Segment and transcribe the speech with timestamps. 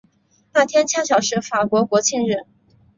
[0.53, 2.47] 那天恰巧是法国国庆日。